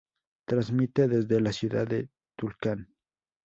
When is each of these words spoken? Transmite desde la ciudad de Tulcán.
Transmite 0.47 1.07
desde 1.07 1.39
la 1.39 1.53
ciudad 1.53 1.85
de 1.87 2.09
Tulcán. 2.35 2.87